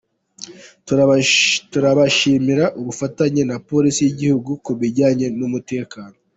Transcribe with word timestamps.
Turabashimira 1.71 2.65
ubufatanye 2.79 3.41
na 3.49 3.57
Polisi 3.67 3.99
y’Igihugu 4.03 4.49
ku 4.65 4.71
bijyanye 4.79 5.25
n’umutekano. 5.37 6.15